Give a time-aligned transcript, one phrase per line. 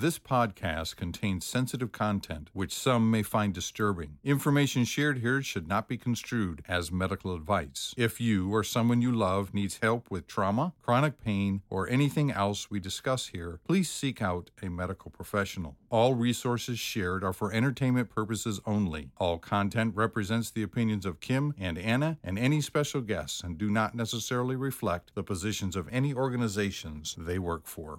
[0.00, 4.16] This podcast contains sensitive content which some may find disturbing.
[4.24, 7.92] Information shared here should not be construed as medical advice.
[7.98, 12.70] If you or someone you love needs help with trauma, chronic pain, or anything else
[12.70, 15.76] we discuss here, please seek out a medical professional.
[15.90, 19.10] All resources shared are for entertainment purposes only.
[19.18, 23.68] All content represents the opinions of Kim and Anna and any special guests and do
[23.68, 27.98] not necessarily reflect the positions of any organizations they work for.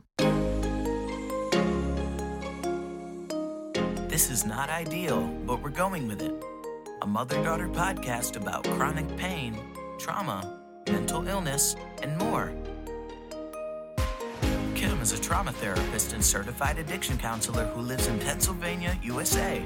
[4.21, 6.31] This is not ideal, but we're going with it.
[7.01, 9.57] A mother daughter podcast about chronic pain,
[9.97, 12.53] trauma, mental illness, and more.
[14.75, 19.65] Kim is a trauma therapist and certified addiction counselor who lives in Pennsylvania, USA.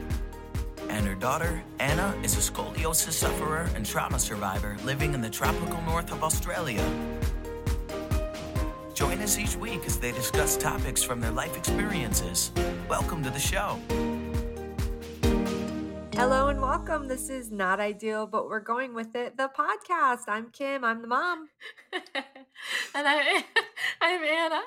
[0.88, 5.82] And her daughter, Anna, is a scoliosis sufferer and trauma survivor living in the tropical
[5.82, 6.90] north of Australia.
[8.94, 12.54] Join us each week as they discuss topics from their life experiences.
[12.88, 13.78] Welcome to the show.
[16.16, 17.08] Hello and welcome.
[17.08, 19.38] This is Not Ideal, but we're going with it.
[19.38, 20.22] The podcast.
[20.28, 20.84] I'm Kim.
[20.84, 21.50] I'm the mom.
[21.94, 22.04] and
[22.96, 23.44] I,
[24.02, 24.62] I'm Anna.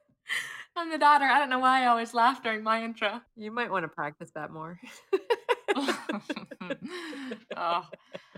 [0.76, 1.24] I'm the daughter.
[1.24, 3.20] I don't know why I always laugh during my intro.
[3.36, 4.78] You might want to practice that more.
[7.56, 7.86] oh,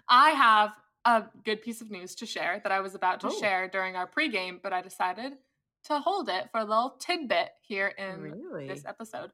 [0.08, 0.72] I have
[1.04, 3.40] a good piece of news to share that I was about to Oh.
[3.40, 5.34] share during our pregame, but I decided
[5.84, 8.68] to hold it for a little tidbit here in Really?
[8.68, 9.30] this episode.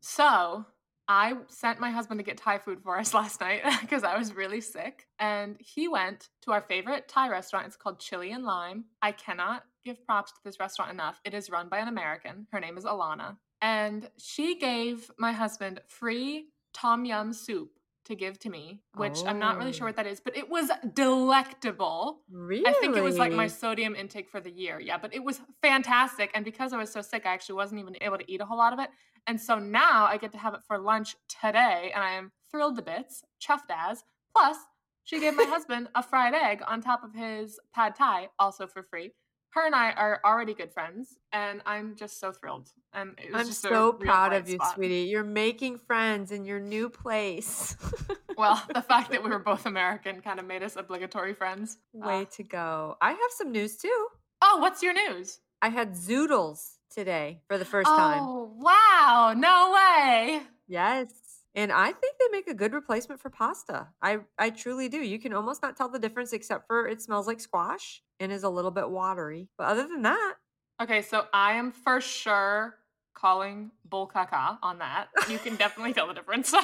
[0.00, 0.66] So
[1.12, 4.34] I sent my husband to get Thai food for us last night because I was
[4.34, 5.06] really sick.
[5.18, 7.66] And he went to our favorite Thai restaurant.
[7.66, 8.86] It's called Chili and Lime.
[9.02, 11.20] I cannot give props to this restaurant enough.
[11.24, 12.46] It is run by an American.
[12.50, 13.36] Her name is Alana.
[13.60, 19.38] And she gave my husband free tom yum soup to give to me, which I'm
[19.38, 19.88] not really sure Oh.
[19.88, 22.22] what that is, but it was delectable.
[22.30, 22.66] Really?
[22.66, 24.80] I think it was like my sodium intake for the year.
[24.80, 26.30] Yeah, but it was fantastic.
[26.34, 28.58] And because I was so sick, I actually wasn't even able to eat a whole
[28.58, 28.90] lot of it.
[29.26, 32.76] And so now I get to have it for lunch today, and I am thrilled
[32.76, 34.02] to bits, chuffed as.
[34.36, 34.56] Plus,
[35.04, 38.82] she gave my husband a fried egg on top of his pad thai, also for
[38.82, 39.12] free.
[39.54, 42.70] Her and I are already good friends, and I'm just so thrilled.
[42.94, 44.74] And I'm just so proud of you, spot.
[44.74, 45.08] sweetie.
[45.10, 47.76] You're making friends in your new place.
[48.34, 51.76] Well, the fact that we were both American kind of made us obligatory friends.
[51.92, 52.96] Way Uh, to go.
[52.98, 54.06] I have some news too.
[54.40, 55.38] oh, what's your news?
[55.60, 58.22] I had zoodles today for the first time.
[58.22, 59.34] Oh, wow.
[59.36, 60.40] No way.
[60.66, 61.12] Yes.
[61.54, 63.90] And I think they make a good replacement for pasta.
[64.00, 64.98] I I truly do.
[65.02, 68.42] You can almost not tell the difference except for it smells like squash and is
[68.42, 69.50] a little bit watery.
[69.58, 70.36] But other than that,
[70.80, 72.78] Okay, so I am for sure
[73.14, 75.08] calling bull caca on that.
[75.28, 76.54] You can definitely tell the difference.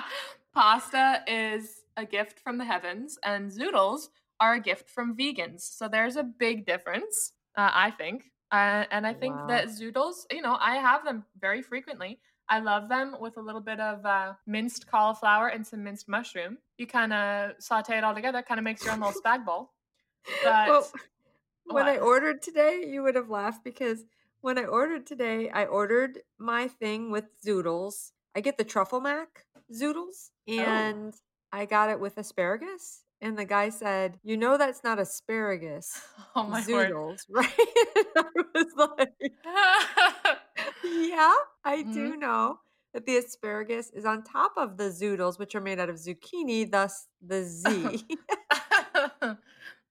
[0.52, 5.60] Pasta is a gift from the heavens, and zoodles are a gift from vegans.
[5.62, 8.30] So there's a big difference, uh, I think.
[8.52, 9.46] Uh, and I think Wow.
[9.46, 12.20] that zoodles, you know, I have them very frequently.
[12.48, 16.58] I love them with a little bit of uh, minced cauliflower and some minced mushroom.
[16.78, 19.70] You kind of saute it all together, kind of makes your own little spag bowl.
[20.42, 20.90] But well,
[21.64, 24.04] when I ordered today, you would have laughed because
[24.40, 28.12] when I ordered today, I ordered my thing with zoodles.
[28.36, 31.14] I get the truffle mac zoodles and
[31.52, 33.04] I got it with asparagus.
[33.20, 35.98] And the guy said, You know, that's not asparagus.
[36.36, 36.90] oh my word.
[36.90, 37.48] zoodles, right?
[38.16, 38.24] I
[38.54, 38.66] was
[38.98, 39.32] like,
[40.82, 42.18] Yeah, I do Mhm.
[42.20, 42.60] know
[42.92, 46.70] that the asparagus is on top of the zoodles, which are made out of zucchini,
[46.70, 48.06] thus the Z.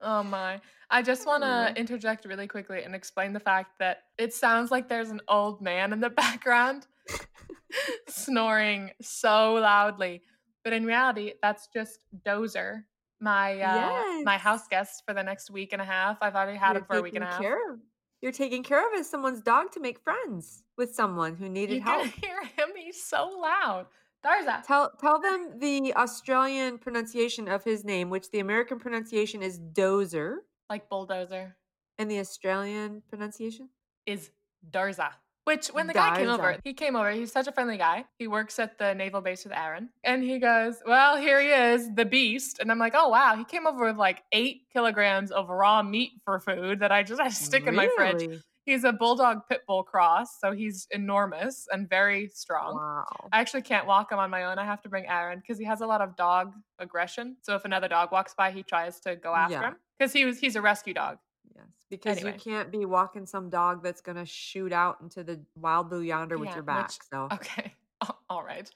[0.01, 0.61] oh my.
[0.89, 4.87] I just want to interject really quickly and explain the fact that it sounds like
[4.89, 6.87] there's an old man in the background
[8.07, 10.21] snoring so loudly.
[10.63, 12.83] But in reality, that's just Dozer,
[13.19, 16.17] my uh, my house guest for the next week and a half.
[16.21, 17.39] I've already had You're him for a week and a half.
[17.41, 17.79] care.
[18.23, 21.83] You're taking care of as someone's dog to make friends with someone who You needed
[21.83, 22.07] can help.
[22.07, 22.69] hear him.
[22.73, 23.87] He's so loud.
[24.25, 24.63] Darza.
[24.65, 30.37] Tell tell them the Australian pronunciation of his name, which the American pronunciation is Dozer,
[30.69, 31.57] Like bulldozer
[31.97, 33.67] and the Australian pronunciation.
[34.05, 34.31] is
[34.71, 35.09] Darza.
[35.45, 37.11] Which, when the guy came over, he came over.
[37.11, 38.05] He's such a friendly guy.
[38.17, 39.89] He works at the naval base with Aaron.
[40.03, 42.59] And he goes, Well, here he is, the beast.
[42.59, 43.35] And I'm like, Oh, wow.
[43.35, 47.21] He came over with like eight kilograms of raw meat for food that I just
[47.21, 48.41] had to stick in my fridge.
[48.65, 50.39] He's a bulldog pit bull cross.
[50.39, 52.75] So he's enormous and very strong.
[52.75, 53.27] Wow.
[53.33, 54.57] I actually can't walk him on my own.
[54.57, 57.35] I have to bring Aaron because he has a lot of dog aggression.
[57.41, 59.67] So if another dog walks by, he tries to go after Yeah.
[59.67, 61.17] him because he was he's a rescue dog.
[61.55, 62.33] Yes, because Anyway.
[62.33, 66.37] you can't be walking some dog that's gonna shoot out into the wild blue yonder
[66.37, 66.91] with Yeah, your which- back.
[67.11, 67.75] so, Okay,
[68.29, 68.69] all right.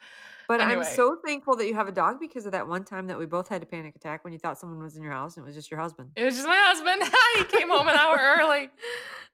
[0.48, 3.18] but I'm so thankful that you have a dog because of that one time that
[3.18, 5.44] we both had a panic attack when you thought someone was in your house and
[5.44, 6.12] it was just your husband.
[6.16, 7.02] It was just my husband.
[7.38, 8.70] he came home an hour early.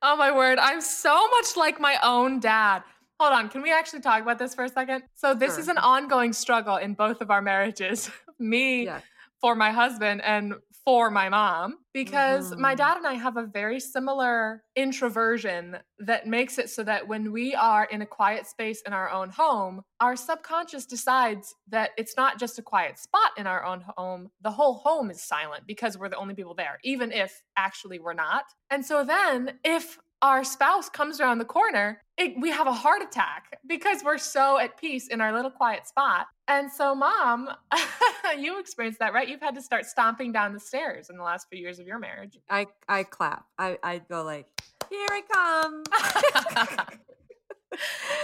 [0.05, 0.59] Oh my word.
[0.59, 2.83] I'm so much like my own dad.
[3.21, 3.47] Hold on.
[3.47, 5.03] Can we actually talk about this for a second?
[5.15, 8.11] So, this is an ongoing struggle in both of our marriages.
[8.37, 8.99] Me Yeah.
[9.39, 12.77] for my husband and for my mom because my Mhm.
[12.77, 17.55] dad and I have a very similar introversion that makes it so that when we
[17.55, 22.37] are in a quiet space in our own home, our subconscious decides that it's not
[22.39, 26.09] just a quiet spot in our own home, the whole home is silent because we're
[26.09, 28.45] the only people there, even if actually we're not.
[28.69, 33.01] And so then if our spouse comes around the corner, it, we have a heart
[33.01, 36.27] attack because we're so at peace in our little quiet spot.
[36.47, 37.49] And so, mom,
[38.39, 39.27] you experienced that, right?
[39.27, 41.99] You've had to start stomping down the stairs in the last few years of your
[41.99, 42.39] marriage.
[42.49, 43.45] I I clap.
[43.59, 44.47] I I go like,
[44.89, 45.83] here I come.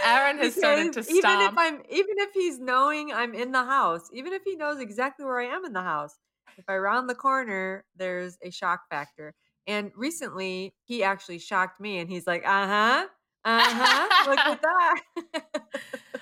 [0.06, 1.54] Aaron has started to Because Even if.
[1.58, 5.40] I'm, even if he's knowing I'm in the house, even if he knows exactly where
[5.40, 6.18] I am in the house,
[6.58, 9.34] if I round the corner, there's a shock factor.
[9.68, 13.08] And recently, he actually shocked me, and he's like, "Uh huh,
[13.46, 15.02] uh huh, look at that."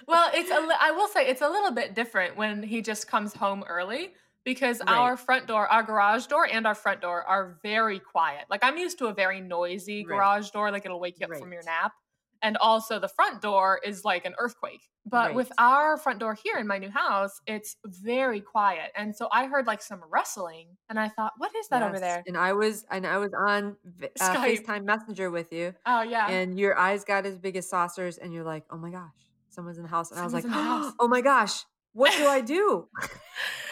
[0.07, 3.07] well, it's a li- I will say it's a little bit different when he just
[3.07, 4.13] comes home early
[4.44, 4.89] because Right.
[4.98, 8.45] our front door, our garage door and our front door are very quiet.
[8.50, 10.16] Like I'm used to a very noisy Right.
[10.18, 11.94] garage door like it'll wake you up from your nap.
[12.42, 14.81] And also the front door is like an earthquake.
[15.10, 18.92] But with our front door here in my new house, it's very quiet.
[18.94, 22.24] And so I heard like some rustling and I thought, what is that over there?
[22.28, 24.66] And I was, and I was on uh, Skype.
[24.66, 26.30] FaceTime Messenger with you, Oh yeah.
[26.30, 29.13] and your eyes got as big as saucers, and you're like, "Oh my gosh,
[29.50, 30.94] someone's in the house," and I was like, Someone's house.
[31.00, 31.63] "Oh my gosh,
[31.94, 32.90] what do I do?"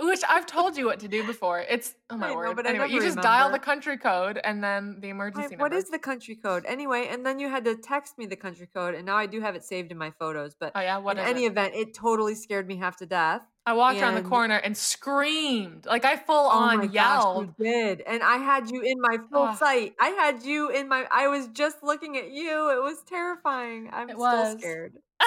[0.00, 1.60] Which I've told you what to do before.
[1.68, 2.56] It's oh my I know, word.
[2.56, 5.76] but I anyway, you just dial the country code and then the emergency what number.
[5.76, 7.08] is the country code anyway?
[7.10, 9.54] And then you had to text me the country code, and now I do have
[9.54, 10.54] it saved in my photos.
[10.58, 11.52] But Oh yeah, what in any it?
[11.52, 13.42] event, it totally scared me half to death.
[13.64, 15.86] I walked around the corner and screamed.
[15.86, 17.54] Like I full oh on gosh, yelled.
[17.58, 19.94] you did, and I had you in my full sight.
[20.00, 21.06] I had you in my.
[21.12, 22.70] I was just looking at you.
[22.70, 23.88] It was terrifying.
[23.92, 24.58] I'm It still was.
[24.58, 24.94] scared.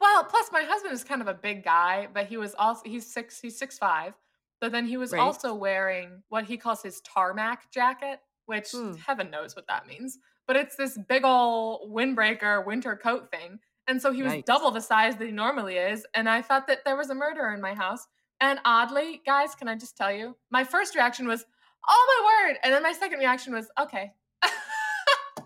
[0.00, 3.06] well, plus my husband is kind of a big guy, but he was also he's
[3.12, 4.14] six he's six five.
[4.60, 5.20] But then he was Right.
[5.20, 8.94] also wearing what he calls his tarmac jacket, which Hmm.
[8.94, 10.18] heaven knows what that means.
[10.46, 13.58] But it's this big ol' windbreaker winter coat thing.
[13.88, 14.44] And so he was Yikes.
[14.44, 16.06] double the size that he normally is.
[16.14, 18.06] And I thought that there was a murderer in my house.
[18.40, 20.36] And oddly, guys, can I just tell you?
[20.50, 21.44] My first reaction was,
[21.88, 22.58] oh my word.
[22.62, 24.12] And then my second reaction was, okay.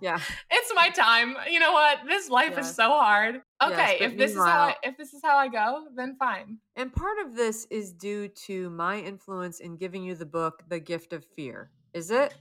[0.01, 0.19] Yeah.
[0.51, 1.37] it's my time.
[1.51, 1.99] You know what?
[2.07, 2.71] This life Yes.
[2.71, 3.43] is so hard.
[3.63, 6.59] Okay, but if this is how I, if this is how I go, then fine.
[6.77, 10.79] And part of this is due to my influence in giving you the book, The
[10.79, 11.71] Gift of Fear.
[11.95, 12.35] Is it?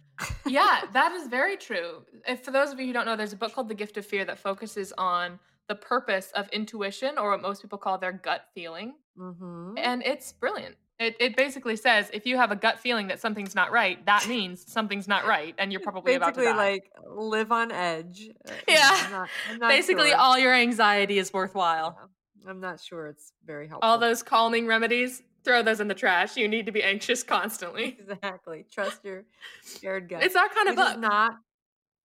[0.45, 2.03] yeah, that is very true.
[2.27, 4.05] If for those of you who don't know, there's a book called The Gift of
[4.05, 8.45] Fear that focuses on the purpose of intuition, or what most people call their gut
[8.53, 9.73] feeling, mm-hmm.
[9.77, 10.75] and it's brilliant.
[10.97, 14.27] It it basically says if you have a gut feeling that something's not right, that
[14.29, 16.71] means something's not right, and you're probably about to Basically, die.
[16.71, 18.29] like live on edge.
[18.47, 18.89] Uh, Yeah.
[19.05, 20.17] I'm not, I'm not Basically, sure.
[20.17, 21.97] all your anxiety is worthwhile.
[22.43, 23.89] Yeah, I'm not sure it's very helpful.
[23.89, 26.37] All those calming remedies, throw those in the trash.
[26.37, 27.97] You need to be anxious constantly.
[27.99, 28.65] exactly.
[28.71, 29.25] Trust your
[29.63, 30.23] scared gut.
[30.23, 30.99] It's our kind of which book.
[30.99, 31.33] not,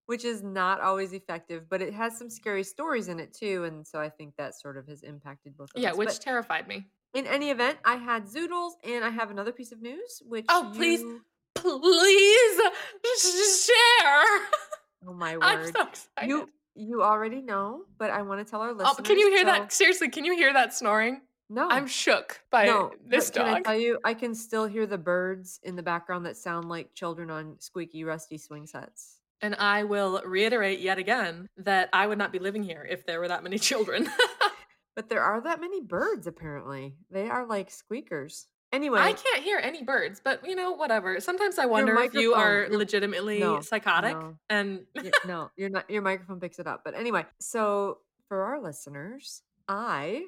[0.07, 3.87] which is not always effective, but it has some scary stories in it too, and
[3.87, 5.81] so I think that sort of has impacted both of us.
[5.83, 5.97] yeah, us.
[5.97, 6.87] which But terrified me.
[7.13, 10.21] In any event, I had zoodles, and I have another piece of news.
[10.25, 11.21] Which Oh, please you-
[13.03, 14.39] Please share.
[15.07, 16.27] oh my word, I'm so excited.
[16.29, 18.95] you you already know, but I want to tell our listeners.
[18.97, 19.71] oh, can you hear so- that?
[19.73, 21.21] Seriously, can you hear that snoring?
[21.49, 22.93] No, I'm shook by no.
[23.05, 23.99] this but Can I tell you?
[24.05, 28.05] I can still hear the birds in the background that sound like children on squeaky,
[28.05, 29.17] rusty swing sets.
[29.41, 33.19] And I will reiterate yet again that I would not be living here if there
[33.19, 34.07] were that many children.
[34.95, 36.27] But there are that many birds.
[36.27, 38.47] Apparently, they are like squeakers.
[38.73, 41.19] Anyway, I can't hear any birds, but you know, whatever.
[41.19, 44.37] Sometimes I wonder if you are legitimately no, psychotic no.
[44.49, 44.85] and
[45.27, 45.89] no, you're not.
[45.89, 46.81] Your microphone picks it up.
[46.85, 47.97] But anyway, so
[48.29, 50.23] for our listeners, I,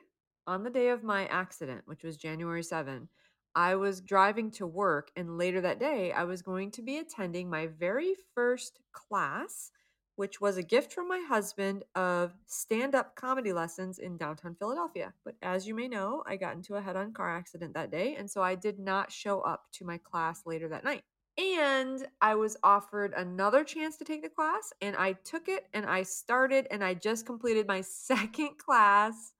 [0.45, 3.07] on the day of my accident, which was January 7,
[3.55, 7.49] I was driving to work, and later that day, I was going to be attending
[7.49, 9.71] my very first class,
[10.15, 15.13] which was a gift from my husband of stand up comedy lessons in downtown Philadelphia.
[15.25, 18.15] But as you may know, I got into a head on car accident that day,
[18.15, 21.03] and so I did not show up to my class later that night.
[21.35, 25.85] And I was offered another chance to take the class, and I took it and
[25.85, 29.33] I started, and I just completed my second class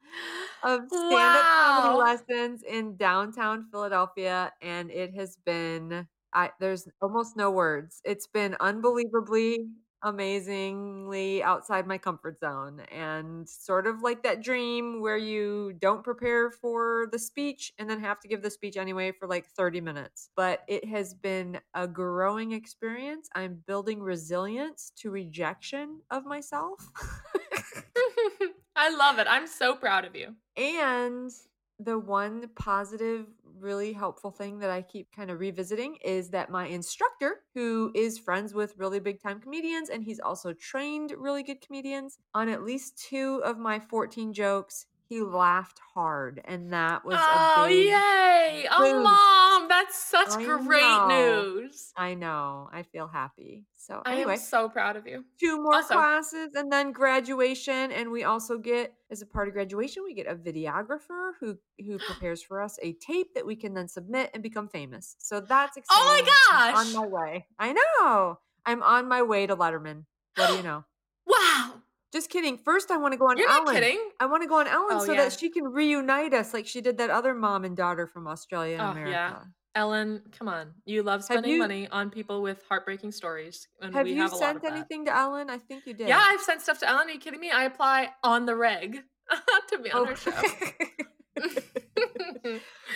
[0.63, 4.51] of stand up comedy lessons in downtown Philadelphia.
[4.61, 8.01] And it has been, I, there's almost no words.
[8.03, 9.59] It's been unbelievably,
[10.03, 16.51] amazingly outside my comfort zone, and sort of like that dream where you don't prepare
[16.51, 20.29] for the speech and then have to give the speech anyway for like 30 minutes.
[20.35, 23.29] But it has been a growing experience.
[23.33, 26.91] I'm building resilience to rejection of myself.
[28.75, 29.27] I love it.
[29.29, 30.35] I'm so proud of you.
[30.57, 31.31] And
[31.79, 33.25] the one positive,
[33.63, 38.19] really helpful thing that I keep kind of revisiting is that my instructor, who is
[38.19, 42.63] friends with really big time comedians, and he's also trained really good comedians, on at
[42.63, 46.41] least two of my 14 jokes, he laughed hard.
[46.45, 48.67] And that was oh, a big yay.
[48.71, 51.07] Oh, mom, that's such I great know.
[51.55, 51.91] news.
[51.95, 52.69] I know.
[52.71, 53.65] I feel happy.
[53.77, 55.25] So I am so proud of you.
[55.39, 55.97] two more Awesome.
[55.97, 60.25] classes and then graduation and we also get as a part of graduation we get
[60.25, 64.41] a videographer who who prepares for us a tape that we can then submit and
[64.41, 66.85] become famous so that's exciting Oh my I'm gosh.
[66.87, 70.05] on my way i know i'm on my way to letterman
[70.37, 70.85] what do you know.
[72.13, 73.99] Just kidding first i want to go on You're ellen not kidding.
[74.21, 75.23] i want to go on ellen Oh, so yeah.
[75.23, 78.75] that she can reunite us like she did that other mom and daughter from australia
[78.75, 79.35] and Oh, america yeah.
[79.75, 80.71] Ellen, come on.
[80.85, 83.67] You love spending you- money on people with heartbreaking stories.
[83.81, 86.07] And have we you have a lot sent anything to ellen i think you did
[86.07, 87.07] Yeah, I've sent stuff to Ellen.
[87.07, 87.49] Are you kidding me?
[87.49, 88.99] I apply on the reg
[89.69, 90.31] to be on her show.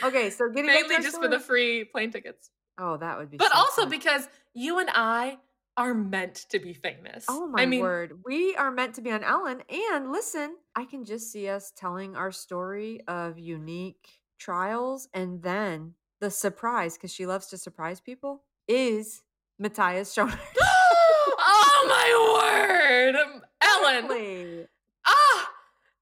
[0.04, 2.52] okay so getting Mainly just for the free plane tickets.
[2.78, 3.90] oh that would be But so also fun.
[3.90, 5.38] because you and I
[5.78, 7.26] are meant to be famous.
[7.30, 8.20] Oh my I mean, word.
[8.26, 9.62] We are meant to be on Ellen.
[9.94, 14.08] And listen, I can just see us telling our story of unique
[14.40, 15.08] trials.
[15.14, 19.22] And then the surprise, because she loves to surprise people, is
[19.60, 20.40] Matthias Schoner.
[21.40, 23.16] oh my word.
[23.16, 24.06] Um, Ellen.
[24.06, 24.68] Exactly.
[25.06, 25.50] Ah,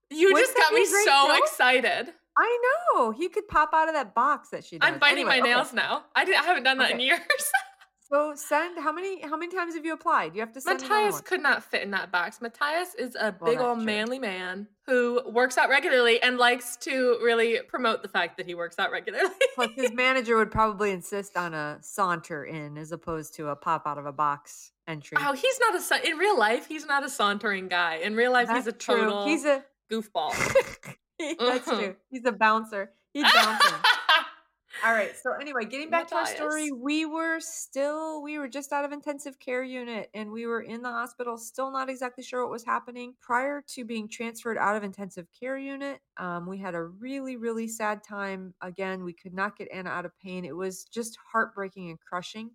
[0.10, 1.38] you Wouldn't just got me so show?
[1.44, 2.13] excited.
[2.38, 2.60] I
[2.96, 3.12] know.
[3.12, 4.89] He could pop out of that box that she does.
[4.89, 5.53] I'm biting Anyway, my okay.
[5.53, 6.05] nails now.
[6.15, 7.20] I, I haven't done that in years.
[8.08, 10.36] So send how many how many times have you applied?
[10.36, 12.40] You have to send Matthias could not fit in that box.
[12.40, 13.86] Matthias is a Well, big old true.
[13.86, 18.54] manly man who works out regularly and likes to really promote the fact that he
[18.54, 19.30] works out regularly.
[19.56, 23.88] Plus his manager would probably insist on a saunter in as opposed to a pop
[23.88, 25.18] out of a box entry.
[25.20, 26.68] oh, he's not a in real life.
[26.68, 27.96] He's not a sauntering guy.
[27.96, 29.24] In real life, he's a That's true.
[29.26, 30.32] He's a goofball.
[31.40, 31.96] That's true.
[32.12, 32.92] He's a bouncer.
[33.14, 33.74] He's bouncing.
[34.84, 35.15] All right.
[35.15, 38.91] So anyway, getting back to our story, we were still we were just out of
[38.91, 42.65] intensive care unit and we were in the hospital, still not exactly sure what was
[42.65, 43.13] happening.
[43.22, 47.67] Prior to being transferred out of intensive care unit, um, we had a really really
[47.67, 48.53] sad time.
[48.62, 50.46] Again, we could not get Anna out of pain.
[50.46, 52.51] It was just heartbreaking and crushing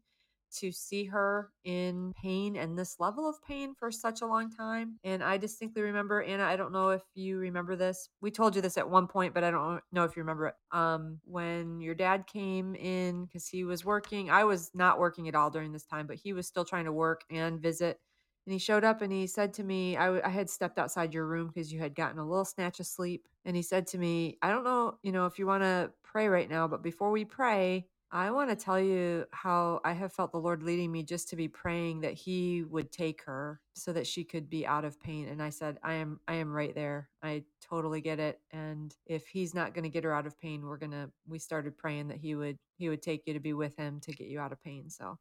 [0.58, 4.98] to see her in pain and this level of pain for such a long time.
[5.04, 8.08] And I distinctly remember, Anna, I don't know if you remember this.
[8.20, 10.54] We told you this at one point, but I don't know if you remember it.
[10.72, 15.34] Um, when your dad came in because he was working, I was not working at
[15.34, 17.98] all during this time, but he was still trying to work and visit.
[18.46, 21.12] And he showed up and he said to me, I, w- I had stepped outside
[21.14, 23.28] your room because you had gotten a little snatch of sleep.
[23.44, 26.28] And he said to me, I don't know, you know, if you want to pray
[26.28, 30.32] right now, but before we pray, I want to tell you how I have felt
[30.32, 34.06] the Lord leading me just to be praying that he would take her so that
[34.06, 35.28] she could be out of pain.
[35.28, 37.08] And I said, I am I am right there.
[37.22, 38.40] I totally get it.
[38.50, 41.38] And if he's not going to get her out of pain, we're going to we
[41.38, 44.26] started praying that he would he would take you to be with him to get
[44.26, 44.90] you out of pain.
[44.90, 45.18] So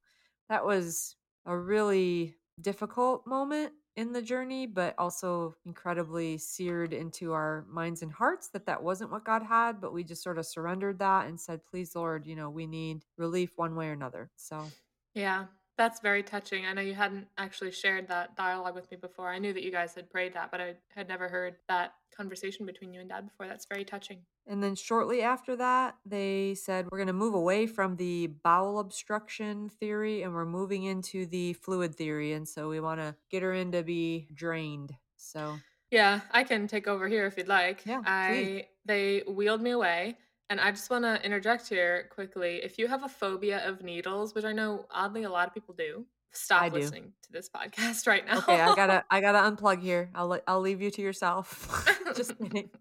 [0.50, 1.16] that was
[1.46, 8.12] a really difficult moment in the journey but also incredibly seared into our minds and
[8.12, 11.40] hearts that that wasn't what god had but we just sort of surrendered that and
[11.40, 14.30] said please lord you know we need relief one way or another.
[14.36, 14.66] So
[15.14, 15.46] yeah,
[15.80, 16.66] that's very touching.
[16.68, 19.30] I know you hadn't actually shared that dialogue with me before.
[19.30, 22.66] I knew that you guys had prayed that, but I had never heard that conversation
[22.68, 23.48] between you and dad before.
[23.48, 24.20] That's very touching.
[24.46, 28.80] and then shortly after that they said we're going to move away from the bowel
[28.80, 33.42] obstruction theory and we're moving into the fluid theory and so we want to get
[33.44, 35.56] her in to be drained so
[35.92, 37.86] Yeah, I can take over here if you'd like.
[37.86, 38.66] Yeah, I please.
[38.86, 40.18] they wheeled me away,
[40.50, 42.62] and I just want to interject here quickly.
[42.64, 45.76] If you have a phobia of needles, which I know oddly a lot of people
[45.78, 46.76] do, stop I do.
[46.76, 48.38] listening to this podcast right now.
[48.38, 51.84] okay i gotta i gotta unplug here i'll i'll leave you to yourself
[52.16, 52.34] just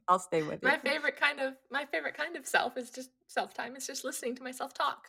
[0.06, 3.10] i'll stay with you my favorite kind of my favorite kind of self is just
[3.26, 3.76] self time.
[3.76, 5.08] It's just listening to myself talk.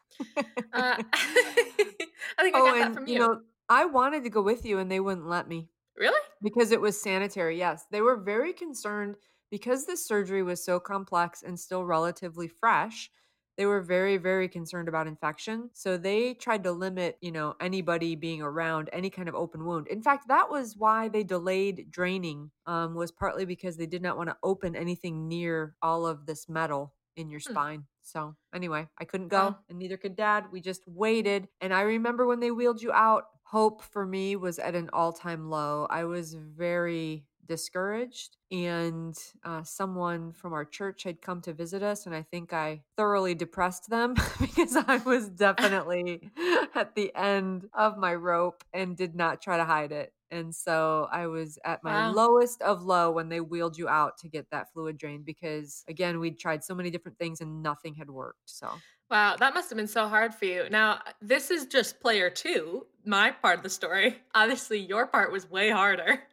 [0.73, 3.19] Uh, I think I oh got that and from you you.
[3.19, 6.19] know i wanted to go with you and they wouldn't let me really?
[6.41, 9.15] because it was sanitary yes they were very concerned
[9.49, 13.11] because this surgery was so complex and still relatively fresh
[13.57, 15.69] they were very very concerned about infection.
[15.73, 19.87] So they tried to limit you know anybody being around any kind of open wound.
[19.87, 24.15] In fact that was why they delayed draining um, was partly because they did not
[24.17, 27.59] want to open anything near all of this metal in your Hmm.
[27.59, 27.85] spine.
[28.01, 30.45] So anyway i couldn't go and neither could dad.
[30.51, 34.59] We just waited and i remember when they wheeled you out hope for me was
[34.59, 35.87] at an all-time low.
[35.89, 42.05] I was very discouraged and uh, someone from our church had come to visit us
[42.05, 46.31] and i think i thoroughly depressed them because i was definitely
[46.75, 51.07] at the end of my rope and did not try to hide it And so
[51.11, 52.19] I was at my Wow.
[52.19, 56.19] lowest of low when they wheeled you out to get that fluid drained because again,
[56.19, 58.45] we'd tried so many different things and nothing had worked.
[58.45, 60.69] So Wow, that must have been so hard for you.
[60.69, 64.17] Now, this is just player two, my part of the story.
[64.35, 66.23] Obviously, your part was way harder.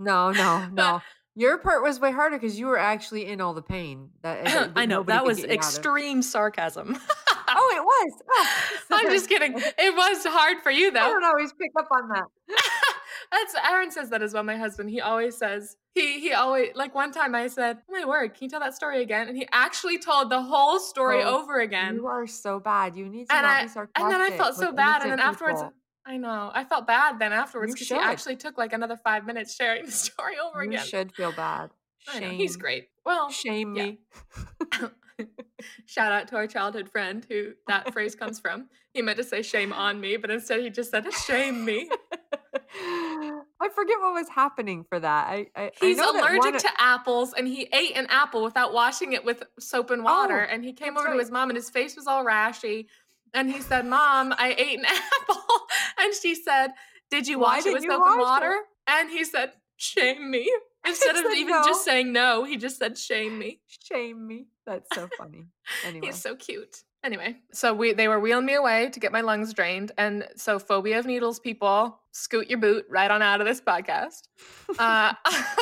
[0.00, 1.02] No, no, no.
[1.36, 4.10] Your part was way harder because you were actually in all the pain.
[4.22, 5.56] That, eh, that- I know that was get you out of.
[5.58, 6.98] extreme sarcasm.
[7.52, 8.22] Oh, it was.
[8.30, 8.46] Oh,
[8.90, 9.54] I'm just kidding.
[9.56, 11.00] It was hard for you though.
[11.00, 12.24] I don't always pick up on that.
[13.32, 14.42] That's Aaron says that as well.
[14.42, 18.04] My husband, he always says he he always like one time I said, "Oh my
[18.04, 21.40] word, can you tell that story again?" And he actually told the whole story Oh,
[21.40, 21.94] over again.
[21.94, 22.96] You are so bad.
[22.96, 24.02] You need to and not I be sarcastic.
[24.02, 25.74] and then I felt so bad, and then afterwards, people.
[26.06, 29.54] I know I felt bad then afterwards because he actually took like another five minutes
[29.54, 30.82] sharing the story over you again.
[30.82, 31.70] You should feel bad.
[31.98, 32.32] Shame.
[32.32, 32.88] he's great.
[33.04, 33.84] Well, Shame yeah.
[33.84, 33.98] me.
[35.86, 38.68] Shout out to our childhood friend who that phrase comes from.
[38.94, 41.90] He meant to say shame on me, but instead he just said shame me.
[43.62, 45.26] I forget what was happening for that.
[45.28, 49.12] I, I I He's that allergic to apples and he ate an apple without washing
[49.12, 50.46] it with soap and oh, water.
[50.48, 52.86] Oh, and he came over to his mom and his face was all rashy.
[53.34, 54.84] And he said, Mom, I ate an
[55.28, 55.42] apple.
[55.98, 56.68] And she said,
[57.10, 58.20] Did you wash it with soap and wash it?
[58.22, 58.56] water?
[58.86, 60.50] And he said, Shame me.
[60.86, 61.62] Instead of even no.
[61.64, 63.60] just saying no, he just said shame me.
[63.66, 64.46] shame me.
[64.66, 65.46] That's so funny.
[65.86, 66.82] Anyway, He's so cute.
[67.02, 70.58] Anyway, so we they were wheeling me away to get my lungs drained, and so
[70.58, 74.28] phobia of needles people, scoot your boot right on out of this podcast.
[74.78, 75.12] Uh,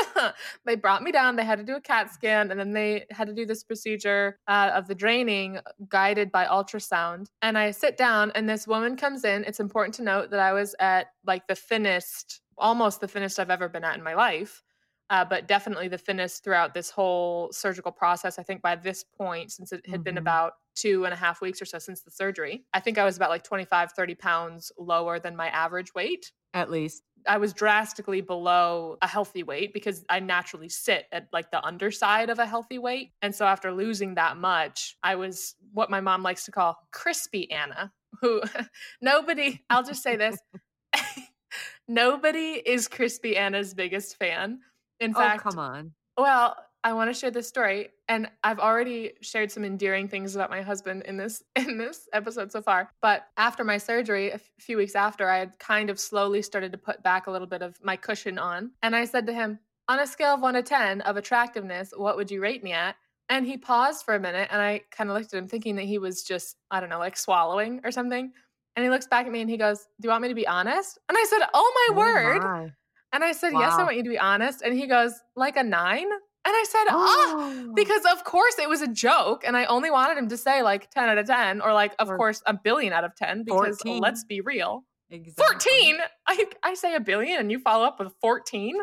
[0.66, 1.34] they brought me down.
[1.34, 4.38] They had to do a CAT scan, and then they had to do this procedure
[4.46, 7.28] uh, of the draining guided by ultrasound.
[7.40, 9.44] And I sit down, and this woman comes in.
[9.44, 13.50] It's important to note that I was at like the thinnest, almost the thinnest I've
[13.50, 14.62] ever been at in my life
[15.10, 18.38] uh, but definitely the thinnest throughout this whole surgical process.
[18.38, 20.20] I think by this point, since it had been Mhm.
[20.20, 23.16] about two and a half weeks or so since the surgery, I think I was
[23.16, 26.32] about like 25, 30 pounds lower than my average weight.
[26.54, 31.50] at least I was drastically below a healthy weight because I naturally sit at like
[31.50, 33.12] the underside of a healthy weight.
[33.20, 37.50] And so after losing that much, I was what my mom likes to call crispy
[37.50, 37.92] Anna,
[38.22, 38.40] who
[39.02, 40.38] nobody, I'll just say this
[41.88, 44.60] nobody is crispy Anna's biggest fan.
[45.00, 45.92] In oh fact, come on.
[46.16, 50.48] well, I want to share this story, and I've already shared some endearing things about
[50.48, 52.90] my husband in this in this episode so far.
[53.02, 56.72] But after my surgery, a f- few weeks after, I had kind of slowly started
[56.72, 59.58] to put back a little bit of my cushion on, and I said to him,
[59.88, 62.96] "On a scale of one to ten of attractiveness, what would you rate me at?"
[63.28, 65.84] And he paused for a minute, and I kind of looked at him, thinking that
[65.84, 68.32] he was just I don't know, like swallowing or something.
[68.76, 70.46] And he looks back at me and he goes, "Do you want me to be
[70.46, 72.72] honest?" And I said, "Oh my Oh word!" my.
[73.12, 74.62] And I said, Yes, I want you to be honest.
[74.62, 76.06] And he goes, Like a nine?
[76.44, 77.72] And I said, Ah, Oh.
[77.76, 79.42] because of course it was a joke.
[79.46, 82.08] And I only wanted him to say like 10 out of 10 or like, of
[82.10, 84.00] Or course, a billion out of 10 because 14.
[84.00, 84.84] let's be real.
[85.10, 85.44] Exactly.
[85.94, 85.98] 14?
[86.28, 88.76] I, I say a billion and you follow up with 14?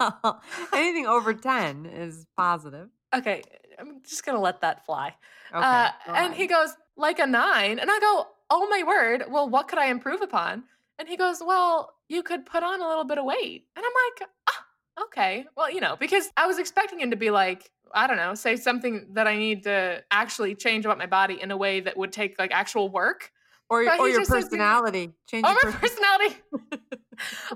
[0.72, 2.88] Anything over 10 is positive.
[3.14, 3.42] okay,
[3.78, 5.14] I'm just gonna let that fly.
[5.54, 5.64] Okay.
[5.64, 7.78] uh, and he goes, Like a nine?
[7.78, 9.24] And I go, Oh my word.
[9.30, 10.64] Well, what could I improve upon?
[10.98, 13.64] And he goes, Well, you could put on a little bit of weight.
[13.76, 15.46] And I'm like, ah, okay.
[15.56, 18.56] Well, you know, because I was expecting him to be like, I don't know, say
[18.56, 22.12] something that I need to actually change about my body in a way that would
[22.12, 23.30] take like actual work.
[23.70, 25.12] or, or your just says, personality.
[25.28, 26.36] Change Or your my person- personality.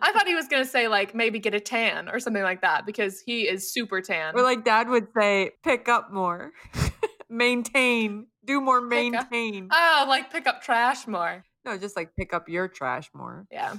[0.01, 2.61] I thought he was going to say like maybe get a tan or something like
[2.63, 4.35] that because he is super tan.
[4.37, 6.53] Or like dad would say, pick up more.
[7.29, 8.27] maintain.
[8.45, 9.69] Do more maintain.
[9.73, 11.45] oh, like pick up trash more.
[11.65, 13.47] no, just like pick up your trash more.
[13.51, 13.75] Yeah.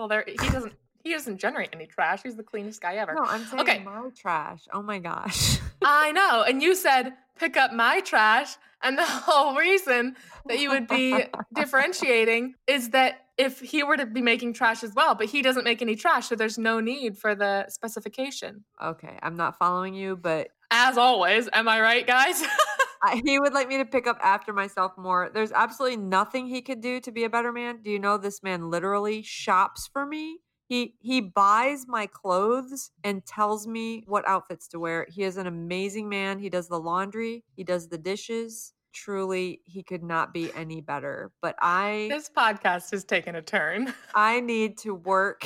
[0.00, 0.72] Well, there he doesn't
[1.04, 2.22] he doesn't generate any trash.
[2.22, 3.12] He's the cleanest guy ever.
[3.14, 3.78] No, I'm saying Okay.
[3.84, 4.62] my trash.
[4.72, 5.58] Oh my gosh.
[5.84, 6.42] I know.
[6.42, 8.56] And you said pick up my trash.
[8.82, 11.22] And the whole reason that you would be
[11.54, 15.64] differentiating is that if he were to be making trash as well, but he doesn't
[15.64, 18.64] make any trash, so there's no need for the specification.
[18.82, 22.42] okay, I'm not following you, but As always, am I right, guys?
[23.02, 25.30] I, he would like me to pick up after myself more.
[25.32, 27.80] There's absolutely nothing he could do to be a better man.
[27.82, 30.38] Do you know this man literally shops for me?
[30.68, 35.04] He he buys my clothes and tells me what outfits to wear.
[35.10, 36.38] He is an amazing man.
[36.38, 38.72] He does the laundry, he does the dishes.
[38.92, 41.32] Truly, he could not be any better.
[41.42, 43.92] But I this podcast has taken a turn.
[44.14, 45.44] I need to work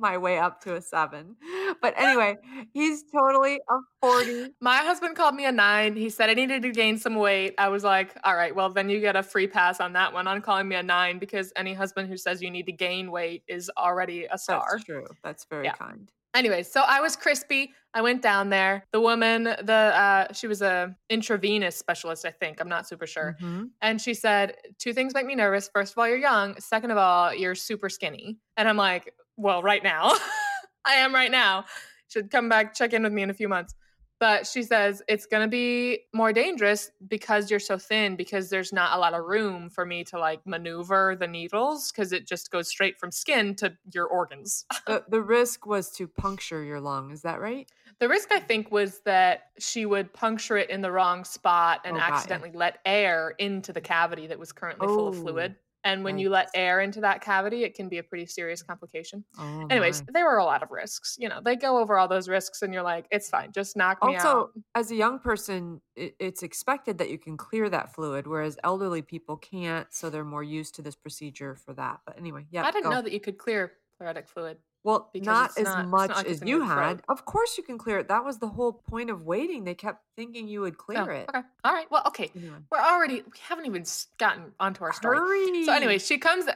[0.00, 1.36] my way up to a 7.
[1.80, 2.36] But anyway,
[2.72, 4.54] he's totally a 40.
[4.60, 5.96] My husband called me a nine.
[5.96, 7.54] He said I needed to gain some weight.
[7.58, 10.26] I was like, all right, well, then you get a free pass on that one
[10.26, 13.42] on calling me a nine because any husband who says you need to gain weight
[13.48, 14.64] is already a star.
[14.72, 15.06] That's true.
[15.22, 15.74] That's very Yeah.
[15.74, 16.10] kind.
[16.32, 17.72] Anyway, so I was crispy.
[17.92, 18.84] I went down there.
[18.92, 22.60] The woman, the uh, she was a intravenous specialist, I think.
[22.60, 23.36] I'm not super sure.
[23.42, 23.70] Mhm.
[23.82, 25.68] And she said, two things make me nervous.
[25.74, 26.54] First of all, you're young.
[26.60, 28.38] Second of all, you're super skinny.
[28.56, 30.12] And I'm like, well, right now.
[30.84, 31.64] I am right now.
[32.08, 33.74] Should come back, check in with me in a few months.
[34.18, 38.70] But she says it's going to be more dangerous because you're so thin, because there's
[38.70, 42.50] not a lot of room for me to like maneuver the needles because it just
[42.50, 44.66] goes straight from skin to your organs.
[44.86, 47.10] the, the risk was to puncture your lung.
[47.12, 47.66] Is that right?
[47.98, 51.96] The risk, I think, was that she would puncture it in the wrong spot and
[51.96, 55.56] Oh, accidentally let air into the cavity that was currently full of Oh, fluid.
[55.82, 59.24] And when you let air into that cavity, it can be a pretty serious complication.
[59.38, 60.06] Oh, Anyways, my.
[60.12, 61.16] there were a lot of risks.
[61.18, 63.98] You know, they go over all those risks, and you're like, it's fine, just knock
[64.04, 64.26] me out.
[64.26, 69.00] Also, as a young person, it's expected that you can clear that fluid, whereas elderly
[69.00, 69.86] people can't.
[69.90, 72.00] So they're more used to this procedure for that.
[72.04, 72.64] But anyway, yeah.
[72.64, 72.90] I didn't go.
[72.90, 74.58] know that you could clear pleuritic fluid.
[74.82, 77.02] Well, because not as not- it's not much as you had.
[77.08, 78.08] Of course, you can clear it.
[78.08, 79.64] That was the whole point of waiting.
[79.64, 81.28] They kept thinking you would clear Oh, it.
[81.28, 81.42] Okay.
[81.64, 81.90] All right.
[81.90, 82.30] Well, okay.
[82.70, 83.84] We're already, we haven't even
[84.18, 85.18] gotten onto our story.
[85.18, 85.64] Hurry.
[85.64, 86.46] So, anyway, she comes.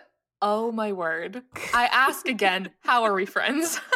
[0.41, 1.43] Oh my word.
[1.75, 3.81] I ask again, how are we friends?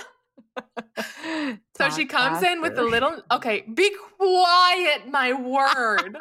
[1.77, 2.91] So she comes in with the faster.
[2.91, 3.23] little.
[3.31, 6.19] Okay, be quiet, my word.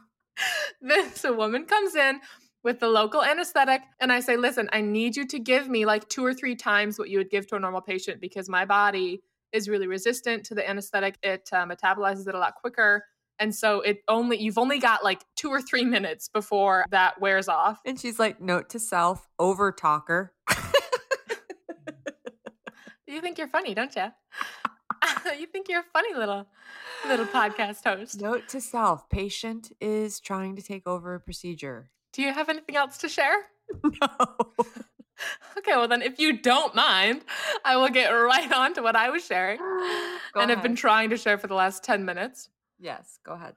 [0.80, 2.20] this a woman comes in
[2.64, 6.08] with the local anesthetic, and I say, "Listen, I need you to give me like
[6.08, 9.22] two or three times what you would give to a normal patient because my body
[9.52, 11.16] is really resistant to the anesthetic.
[11.22, 13.04] It uh, metabolizes it a lot quicker."
[13.38, 17.48] And so it only you've only got like two or three minutes before that wears
[17.48, 17.80] off.
[17.84, 20.32] And she's like, note to self, over talker.
[23.12, 24.06] You think you're funny, don't you?
[25.38, 26.46] you think you're a funny little
[27.06, 28.18] little podcast host.
[28.18, 31.90] Note to self, patient is trying to take over a procedure.
[32.12, 33.46] Do you have anything else to share?
[33.84, 34.36] No.
[35.58, 37.22] Okay, well then if you don't mind,
[37.64, 39.60] I will get right on to what I was sharing
[40.34, 42.48] and have been trying to share for the last 10 minutes.
[42.80, 43.54] Yes, go ahead.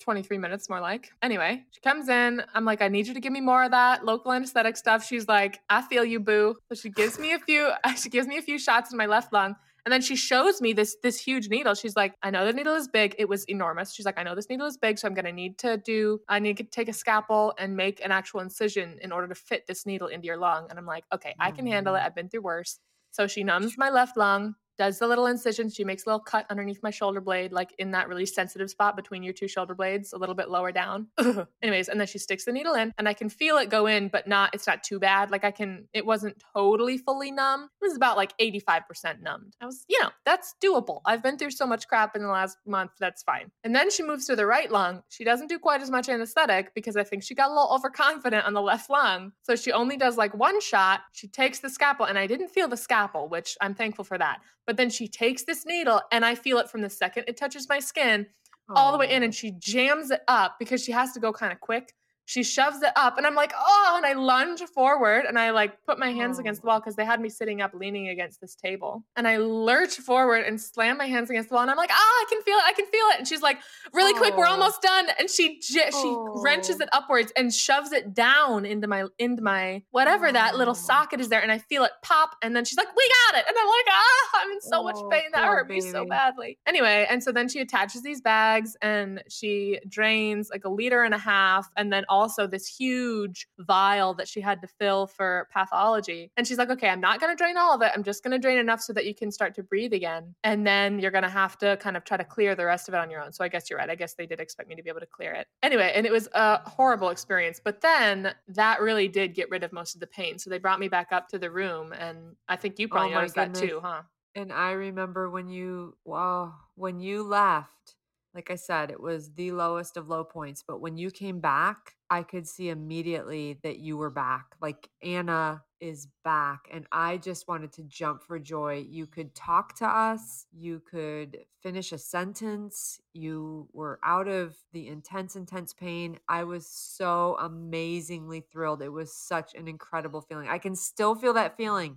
[0.00, 1.10] 23 minutes more like.
[1.22, 2.42] Anyway, she comes in.
[2.54, 5.06] I'm like, I need you to give me more of that local anesthetic stuff.
[5.06, 6.56] She's like, I feel you, boo.
[6.68, 9.32] So she gives me a few, she gives me a few shots in my left
[9.32, 9.56] lung.
[9.86, 11.74] And then she shows me this this huge needle.
[11.74, 13.14] She's like, I know the needle is big.
[13.20, 13.94] It was enormous.
[13.94, 16.18] She's like, I know this needle is big, so I'm gonna need to do.
[16.28, 19.68] I need to take a scalpel and make an actual incision in order to fit
[19.68, 20.66] this needle into your lung.
[20.68, 22.00] And I'm like, okay, I can handle it.
[22.00, 22.04] Mm.
[22.04, 22.80] I've been through worse.
[23.12, 25.70] So she numbs my left lung, does the little incision.
[25.70, 28.96] She makes a little cut underneath my shoulder blade, like in that really sensitive spot
[28.96, 31.08] between your two shoulder blades, a little bit lower down.
[31.62, 34.08] Anyways, and then she sticks the needle in, and I can feel it go in,
[34.08, 35.30] but not, it's not too bad.
[35.30, 37.68] Like I can, it wasn't totally fully numb.
[37.80, 39.56] It was about like 85% numbed.
[39.60, 41.00] I was, you know, that's doable.
[41.04, 43.50] I've been through so much crap in the last month, that's fine.
[43.64, 45.02] And then she moves to the right lung.
[45.08, 48.44] She doesn't do quite as much anesthetic because I think she got a little overconfident
[48.44, 49.32] on the left lung.
[49.42, 51.00] So she only does like one shot.
[51.12, 54.40] She takes the scalpel, and I didn't feel the scalpel, which I'm thankful for that.
[54.66, 57.68] But then she takes this needle, and I feel it from the second it touches
[57.68, 58.26] my skin
[58.74, 61.52] all the way in, and she jams it up because she has to go kind
[61.52, 61.94] of quick.
[62.28, 65.84] She shoves it up, and I'm like, oh, and I lunge forward, and I like
[65.86, 68.54] put my hands against the wall because they had me sitting up, leaning against this
[68.56, 71.90] table, and I lurch forward and slam my hands against the wall, and I'm like,
[71.92, 73.58] ah, I can feel it, I can feel it, and she's like,
[73.92, 78.12] really quick, we're almost done, and she j- she wrenches it upwards and shoves it
[78.12, 81.92] down into my into my whatever that little socket is there, and I feel it
[82.02, 84.82] pop, and then she's like, we got it, and I'm like, ah, I'm in so
[84.82, 86.58] much Oh, pain, that hurt me so badly.
[86.66, 91.14] Anyway, and so then she attaches these bags and she drains like a liter and
[91.14, 96.30] a half, and then also this huge vial that she had to fill for pathology.
[96.36, 97.92] And she's like, okay, I'm not going to drain all of it.
[97.94, 100.34] I'm just going to drain enough so that you can start to breathe again.
[100.42, 102.94] And then you're going to have to kind of try to clear the rest of
[102.94, 103.32] it on your own.
[103.32, 103.90] So I guess you're right.
[103.90, 105.46] I guess they did expect me to be able to clear it.
[105.62, 107.60] Anyway, and it was a horrible experience.
[107.62, 110.38] But then that really did get rid of most of the pain.
[110.38, 111.92] So they brought me back up to the room.
[111.92, 114.02] And I think you oh probably Oh noticed that too, huh?
[114.34, 117.95] And I remember when you, wow, when you left,
[118.36, 120.62] like I said, it was the lowest of low points.
[120.62, 124.44] But when you came back, I could see immediately that you were back.
[124.60, 126.68] Like Anna is back.
[126.70, 128.84] And I just wanted to jump for joy.
[128.88, 134.86] You could talk to us, you could finish a sentence, you were out of the
[134.86, 136.18] intense, intense pain.
[136.28, 138.82] I was so amazingly thrilled.
[138.82, 140.48] It was such an incredible feeling.
[140.48, 141.96] I can still feel that feeling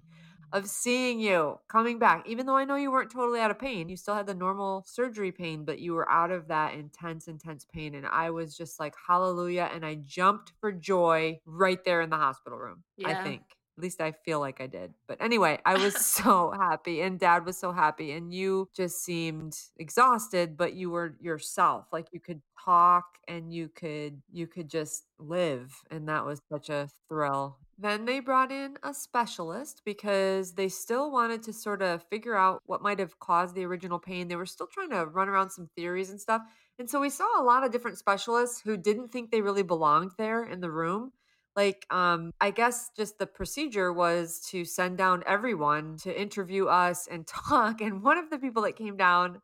[0.54, 2.28] of seeing you coming back.
[2.28, 4.84] Even though I know you weren't totally out of pain, you still had the normal
[4.88, 7.96] surgery pain, but you were out of that intense, intense pain.
[7.96, 9.70] And I was just like, hallelujah.
[9.74, 12.84] And I jumped for joy right there in the hospital room.
[13.04, 13.42] I think.
[13.78, 14.94] At least I feel like I did.
[15.08, 19.58] But anyway, I was so happy and dad was so happy and you just seemed
[19.78, 21.86] exhausted, but you were yourself.
[21.94, 26.70] Like you could talk and you could you could just live and that was such
[26.70, 27.58] a thrill.
[27.80, 32.62] Then they brought in a specialist because they still wanted to sort of figure out
[32.66, 34.28] what might have caused the original pain.
[34.28, 36.42] They were still trying to run around some theories and stuff.
[36.78, 40.12] And so we saw a lot of different specialists who didn't think they really belonged
[40.18, 41.14] there in the room
[41.56, 47.08] like um I guess just the procedure was to send down everyone to interview us
[47.08, 47.82] and talk.
[47.82, 49.42] And one of the people that came down,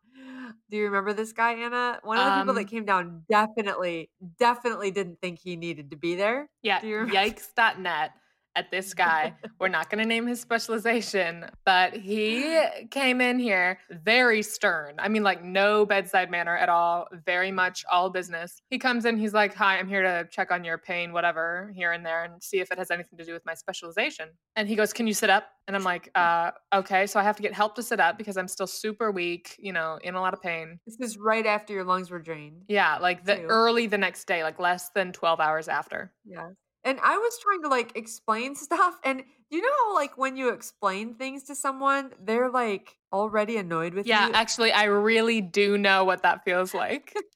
[0.70, 2.00] do you remember this guy, Anna?
[2.04, 5.98] One of the people that Um, came down definitely, definitely didn't think he needed to
[5.98, 6.50] be there.
[6.62, 7.14] yeah, Do you remember?
[7.14, 8.12] yikes.net
[8.56, 9.34] at this guy.
[9.60, 12.58] We're not going to name his specialization, but he
[12.92, 14.96] came in here very stern.
[15.00, 18.62] I mean, like, no bedside manner at all, very much all business.
[18.70, 21.92] He comes in, he's like, Hi, I'm here to check on your pain, whatever, here
[21.92, 24.30] and there, and see if it has anything to do with my specialization.
[24.56, 25.48] And he goes, Can you sit up?
[25.68, 27.08] And I'm like, uh, Okay.
[27.08, 29.74] So I have to get help to sit up because I'm still super weak, you
[29.74, 30.80] know, in a lot of pain.
[30.86, 32.64] This is right after your lungs were drained.
[32.68, 33.46] Yeah, like the Too.
[33.48, 36.12] early the next day, like less than 12 hours after.
[36.26, 36.50] Yeah.
[36.86, 39.00] And I was trying to like explain stuff.
[39.04, 43.94] And you know how like when you explain things to someone, they're like already annoyed
[43.94, 44.32] with Yeah, you?
[44.32, 47.16] Yeah, actually, I really do know what that feels like.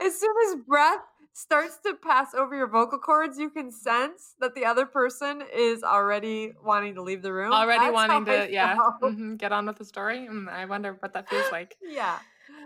[0.00, 1.00] as soon as breath
[1.34, 5.82] starts to pass over your vocal cords, you can sense that the other person is
[5.82, 7.52] already wanting to leave the room.
[7.52, 10.26] Already That's wanting to, yeah, mhm, get on with the story.
[10.30, 11.76] Mm, I wonder what that feels like.
[11.90, 12.18] Yeah.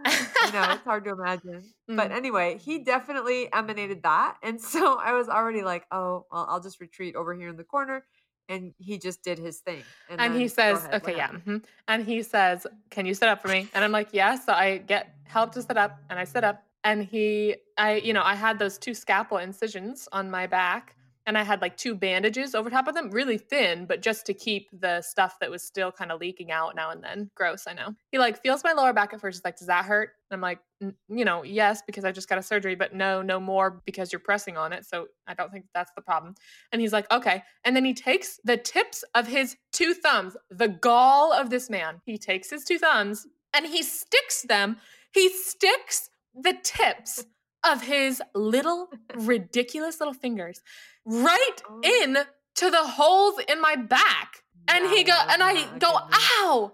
[0.05, 1.63] I know, it's hard to imagine.
[1.89, 2.17] But Mm.
[2.17, 4.37] anyway, he definitely emanated that.
[4.43, 7.65] And so I was already like, oh, well, I'll just retreat over here in the
[7.65, 8.05] corner.
[8.49, 9.83] And he just did his thing.
[10.11, 11.29] And, And he says, ahead, okay, yeah.
[11.29, 11.65] mhm.
[11.89, 13.69] And he says, can you sit up for me?
[13.75, 14.37] And I'm like, yeah.
[14.37, 16.63] So I get help to sit up and I sit up.
[16.85, 20.96] And he, I, you know, I had those two scalpel incisions on my back
[21.27, 24.35] and I had like two bandages over top of them, really thin, but just to
[24.35, 27.31] keep the stuff that was still kind of leaking out now and then.
[27.35, 27.95] Gross, I know.
[28.13, 29.39] He like feels my lower back at first.
[29.39, 30.11] He's like, does that hurt?
[30.31, 33.23] And I'm like, "N- you know, yes, because I just got a surgery, but no,
[33.23, 34.87] no more because you're pressing on it.
[34.87, 36.37] So I don't think that's the problem.
[36.71, 37.43] And he's like, okay.
[37.65, 42.01] And then he takes the tips of his two thumbs, the gall of this man.
[42.05, 44.77] He takes his two thumbs and he sticks them,
[45.13, 47.25] he sticks the tips
[47.65, 50.61] of his little ridiculous little fingers
[51.07, 51.81] right Oh.
[51.83, 52.19] in
[52.57, 54.43] to the holes in my back.
[54.69, 56.73] And he go and I go, ow.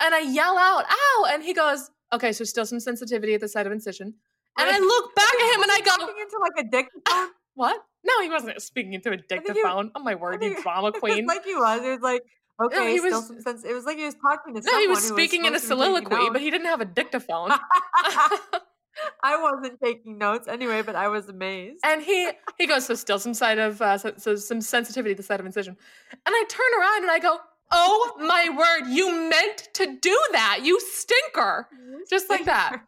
[0.00, 1.26] And I yell out, ow.
[1.30, 4.14] And he goes, okay, so still some sensitivity at the site of incision.
[4.58, 7.28] And I look back at him and I go, speaking into like a dictaphone.
[7.54, 7.80] what?
[8.04, 9.90] No, he wasn't speaking into a dictaphone.
[9.94, 11.26] Oh my word, you drama queen.
[11.26, 11.82] like he was.
[11.82, 12.22] It was like,
[12.62, 13.64] okay, he still was- some sense.
[13.64, 14.80] It was like he was talking to no, someone.
[14.82, 16.84] he was speaking in a supposed to be taking soliloquy, but he didn't have a
[16.86, 17.50] dictaphone.
[19.22, 21.80] I wasn't taking notes anyway, but I was amazed.
[21.84, 25.16] And he he goes, so still some side of uh, so, so some sensitivity at
[25.16, 25.76] the side of incision.
[26.12, 27.38] And I turn around and I go,
[27.70, 31.68] oh my word, you meant to do that, you stinker,
[32.08, 32.80] just like that.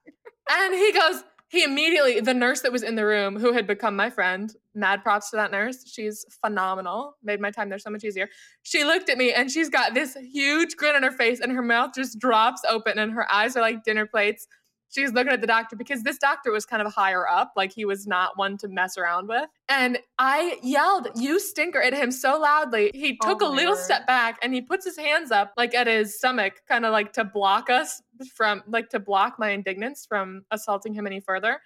[0.49, 3.95] And he goes, he immediately, the nurse that was in the room, who had become
[3.97, 5.89] my friend, mad props to that nurse.
[5.89, 7.17] She's phenomenal.
[7.23, 8.29] Made my time there so much easier.
[8.63, 11.63] She looked at me and she's got this huge grin on her face, and her
[11.63, 14.49] mouth just drops open, and her eyes are like dinner plates.
[14.89, 17.85] She's looking at the doctor because this doctor was kind of higher up, like he
[17.85, 19.49] was not one to mess around with.
[19.69, 22.91] And I yelled, You stinker at him so loudly.
[22.95, 23.83] He Oh took a oh, little word.
[23.83, 27.13] step back and he puts his hands up, like at his stomach, kind of like
[27.15, 28.01] to block us
[28.35, 31.61] from, like to block my indignance from assaulting him any further.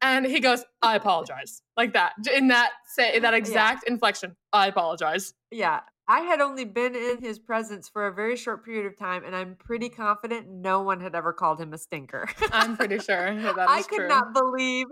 [0.00, 1.62] And he goes, I apologize.
[1.76, 4.36] Like that, in that, say, that exact inflection.
[4.52, 5.32] I apologize.
[5.50, 5.80] Yeah.
[6.08, 9.36] I had only been in his presence for a very short period of time, and
[9.36, 12.28] I'm pretty confident no one had ever called him a stinker.
[12.52, 14.08] I'm pretty sure that I could true.
[14.08, 14.86] not believe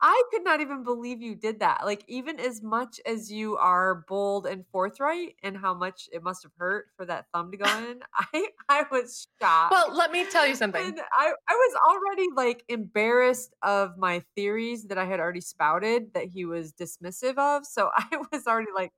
[0.00, 1.84] I could not even believe you did that.
[1.84, 6.42] Like even as much as you are bold and forthright and how much it must
[6.44, 9.72] have hurt for that thumb to go in, I I was shocked.
[9.72, 10.84] Well, let me tell you something.
[10.84, 16.14] and I, I was already like embarrassed of my theories that I had already spouted
[16.14, 17.66] that he was dismissive of.
[17.66, 18.92] So I was already like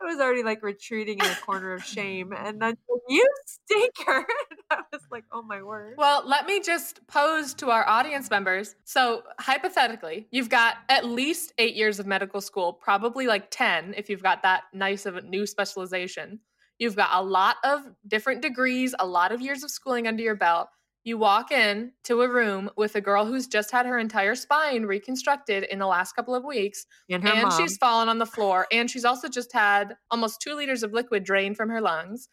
[0.00, 2.32] I was already like retreating in a corner of shame.
[2.32, 2.76] And then
[3.08, 4.26] you stinker.
[4.72, 5.94] And I was like, oh my word.
[5.98, 8.74] Well, let me just pose to our audience members.
[8.84, 14.10] So, hypothetically, you've got at least eight years of medical school, probably like 10 if
[14.10, 16.40] you've got that nice of a new specialization.
[16.78, 20.34] You've got a lot of different degrees, a lot of years of schooling under your
[20.34, 20.68] belt.
[21.04, 24.84] You walk in to a room with a girl who's just had her entire spine
[24.84, 27.50] reconstructed in the last couple of weeks, And and mom.
[27.50, 31.24] she's fallen on the floor, and she's also just had almost two liters of liquid
[31.24, 32.28] drained from her lungs.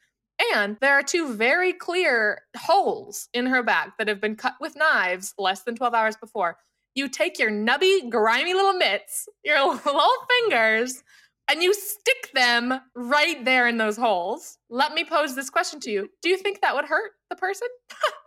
[0.53, 4.75] And there are two very clear holes in her back that have been cut with
[4.75, 6.57] knives less than 12 hours before.
[6.99, 11.01] You take your nubby, grimy little mitts, your little fingers,
[11.49, 14.57] and you stick them right there in those holes.
[14.69, 17.69] Let me pose this question to you Do you think that would hurt the person?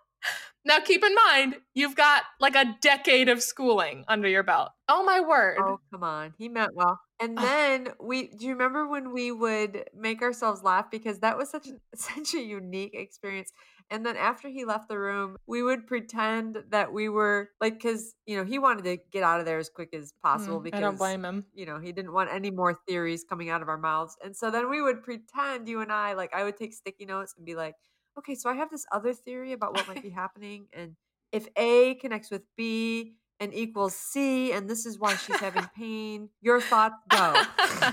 [0.65, 4.71] now, keep in mind, you've got like a decade of schooling under your belt.
[4.89, 5.59] Oh, my word.
[5.61, 6.33] Oh, come on.
[6.39, 6.99] He meant well.
[7.21, 11.51] And then we do you remember when we would make ourselves laugh because that was
[11.51, 13.53] such a, such a unique experience.
[13.93, 18.15] And then after he left the room, we would pretend that we were like, because,
[18.27, 20.79] you know, he wanted to get out of there as quick as possible Mm, because,
[20.79, 21.45] I don't blame him.
[21.55, 24.17] you know, he didn't want any more theories coming out of our mouths.
[24.25, 27.35] And so then we would pretend, you and I, like, I would take sticky notes
[27.37, 27.75] and be like,
[28.19, 30.69] okay, so I have this other theory about what might be happening.
[30.73, 30.97] And
[31.31, 36.31] if A connects with B and equals C, and this is why she's having pain,
[36.41, 37.33] your thoughts go.
[37.35, 37.93] oh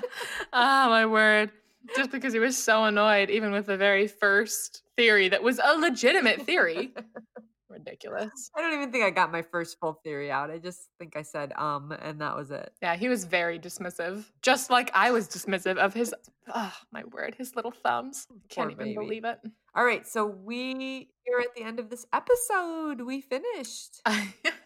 [0.54, 1.52] my word.
[1.96, 5.78] Just because he was so annoyed, even with the very first theory that was a
[5.78, 6.94] legitimate theory.
[7.70, 8.52] Ridiculous.
[8.58, 10.50] I don't even think I got my first full theory out.
[10.50, 12.74] I just think I said um, and that was it.
[12.82, 14.26] Yeah, he was very dismissive.
[14.42, 16.14] Just like I was dismissive of his
[16.54, 18.28] oh my word, his little thumbs.
[18.50, 18.96] Can't even baby.
[18.96, 19.40] believe it.
[19.76, 23.02] All right, so we here at the end of this episode.
[23.02, 24.02] We finished.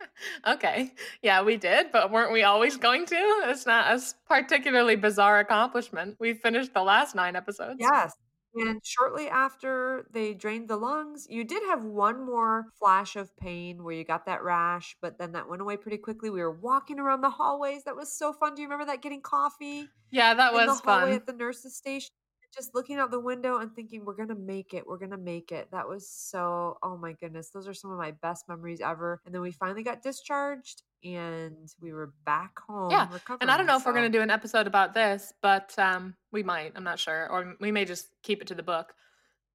[0.48, 0.94] okay.
[1.22, 3.16] Yeah, we did, but weren't we always going to?
[3.46, 6.18] It's not a particularly bizarre accomplishment.
[6.20, 7.78] We finished the last nine episodes.
[7.80, 8.14] Yes.
[8.56, 13.84] And shortly after they drained the lungs, you did have one more flash of pain
[13.84, 16.30] where you got that rash, but then that went away pretty quickly.
[16.30, 17.84] We were walking around the hallways.
[17.86, 18.54] That was so fun.
[18.54, 21.12] Do you remember that getting coffee Yeah, that was the fun.
[21.14, 22.12] at the nurse's station?
[22.54, 24.86] Just looking out the window and thinking, we're going to make it.
[24.86, 25.70] We're going to make it.
[25.72, 27.50] That was so, oh my goodness.
[27.50, 29.22] Those are some of my best memories ever.
[29.26, 32.92] And then we finally got discharged and we were back home.
[32.92, 35.34] Yeah, Recovering, And I don't know if we're going to do an episode about this,
[35.42, 36.74] but um, we might.
[36.76, 37.28] I'm not sure.
[37.32, 38.94] Or we may just keep it to the book.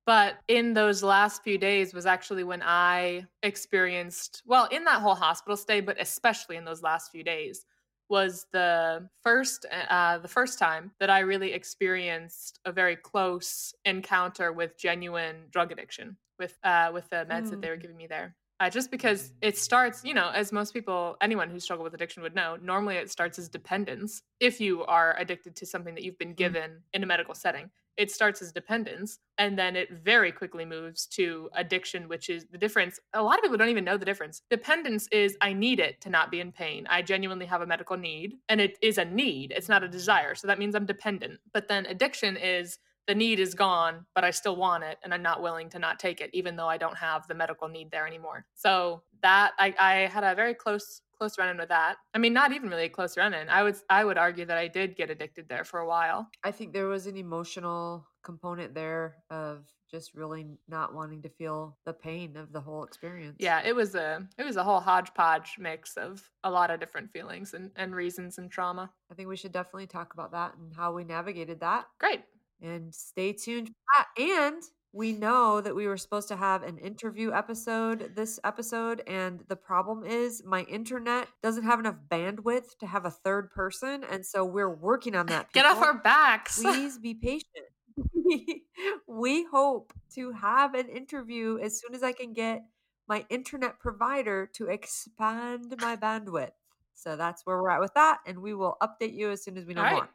[0.04, 5.14] But in those last few days was actually when I experienced, well, in that whole
[5.14, 7.66] hospital stay, but especially in those last few days,
[8.08, 14.52] was the first uh, the first time that I really experienced a very close encounter
[14.52, 17.82] with genuine drug addiction with uh, with the meds that they were Mm.
[17.82, 18.36] giving me there.
[18.60, 22.24] Uh, just because it starts, you know, as most people, anyone who struggle with addiction
[22.24, 24.22] would know, normally it starts as dependence.
[24.40, 28.12] If you are addicted to something that you've been given in a medical setting, it
[28.12, 33.00] starts as dependence and then it very quickly moves to addiction, which is the difference.
[33.12, 34.42] A lot of people don't even know the difference.
[34.48, 36.86] Dependence is I need it to not be in pain.
[36.88, 40.36] I genuinely have a medical need and it is a need, it's not a desire.
[40.36, 41.40] So that means I'm dependent.
[41.52, 45.22] But then addiction is the need is gone, but I still want it and I'm
[45.22, 48.06] not willing to not take it, even though I don't have the medical need there
[48.06, 48.46] anymore.
[48.54, 51.96] So that I, I had a very close close run in with that.
[52.14, 53.48] I mean, not even really a close run in.
[53.48, 56.28] I would I would argue that I did get addicted there for a while.
[56.44, 61.78] I think there was an emotional component there of just really not wanting to feel
[61.84, 63.36] the pain of the whole experience.
[63.38, 67.10] Yeah, it was a it was a whole hodgepodge mix of a lot of different
[67.10, 68.90] feelings and, and reasons and trauma.
[69.10, 71.86] I think we should definitely talk about that and how we navigated that.
[71.98, 72.22] Great.
[72.60, 74.08] And stay tuned for that.
[74.20, 79.02] And we know that we were supposed to have an interview episode this episode.
[79.06, 84.04] And the problem is my internet doesn't have enough bandwidth to have a third person.
[84.10, 85.52] And so we're working on that.
[85.52, 86.58] Get off our backs.
[86.62, 87.66] please be patient.
[89.06, 92.62] we hope to have an interview as soon as I can get
[93.08, 96.50] my internet provider to expand my bandwidth.
[96.94, 98.18] So that's where we're at with that.
[98.26, 99.92] And we will update you as soon as we know right.
[99.92, 100.08] more.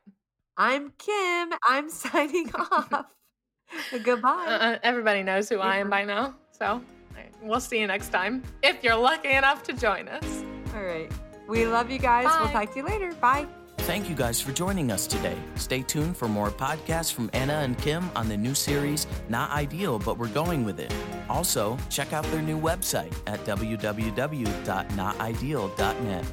[0.58, 1.54] I'm Kim.
[1.68, 3.06] I'm signing off.
[4.04, 4.46] Goodbye.
[4.48, 6.36] Uh, everybody knows who I am by now.
[6.52, 6.82] So
[7.42, 10.44] we'll see you next time if you're lucky enough to join us.
[10.76, 11.12] All right.
[11.48, 12.28] We love you guys.
[12.40, 13.12] We'll talk to you later.
[13.14, 13.48] Bye.
[13.80, 15.36] Thank you guys for joining us today.
[15.56, 20.00] Stay tuned for more podcasts from Anna and Kim on the new series, Not Ideal,
[20.00, 20.94] but We're Going With It.
[21.30, 26.26] Also, check out their new website at www.notideal.net.